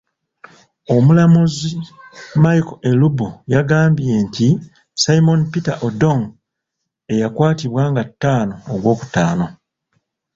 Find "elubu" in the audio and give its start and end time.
2.89-3.27